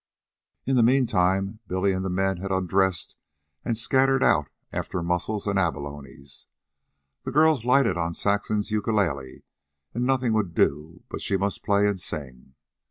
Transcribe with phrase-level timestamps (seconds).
[0.65, 3.15] In the meantime Billy and the men had undressed
[3.63, 6.47] and scattered out after mussels and abalones.
[7.23, 9.43] The girls lighted on Saxon's ukulele
[9.93, 12.55] and nothing would do but she must play and sing.